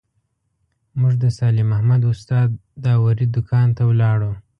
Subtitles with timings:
[0.99, 2.47] موږ د صالح محمد استاد
[2.85, 4.31] داوري دوکان ته ولاړو.